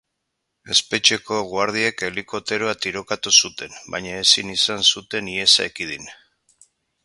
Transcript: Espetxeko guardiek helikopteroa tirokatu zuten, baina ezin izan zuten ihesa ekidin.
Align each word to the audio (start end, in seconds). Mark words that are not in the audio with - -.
Espetxeko 0.75 1.37
guardiek 1.51 2.01
helikopteroa 2.07 2.73
tirokatu 2.87 3.35
zuten, 3.45 3.77
baina 3.97 4.17
ezin 4.25 4.53
izan 4.57 4.85
zuten 4.95 5.33
ihesa 5.37 5.71
ekidin. 5.75 6.13